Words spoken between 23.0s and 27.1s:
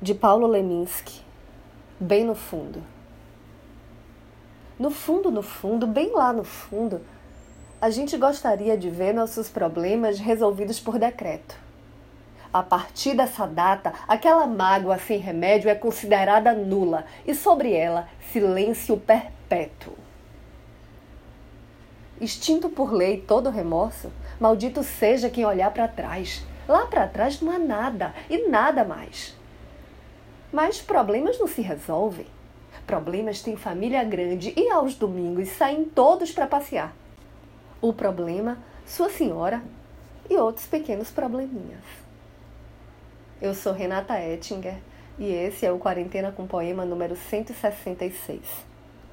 todo remorso, maldito seja quem olhar para trás. Lá para